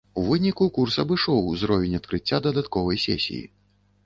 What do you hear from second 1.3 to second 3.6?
узровень адкрыцця дадатковай сесіі.